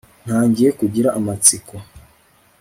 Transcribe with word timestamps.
ntangiye 0.25 0.69
kugira 0.79 1.09
amatsiko 1.19 1.73